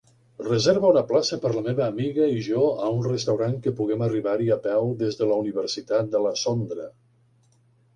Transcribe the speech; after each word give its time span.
Reserva 0.45 0.87
una 0.93 1.03
plaça 1.11 1.37
per 1.43 1.51
la 1.57 1.63
meva 1.67 1.83
amiga 1.93 2.31
i 2.37 2.41
jo 2.49 2.65
a 2.87 2.91
un 2.95 3.05
restaurant 3.11 3.55
que 3.67 3.77
puguem 3.83 4.05
arribar-hi 4.09 4.51
a 4.57 4.61
peu 4.67 4.93
des 5.07 5.23
de 5.23 5.33
la 5.35 5.41
universitat 5.47 6.15
de 6.17 6.27
la 6.29 6.39
Sondra. 6.47 6.95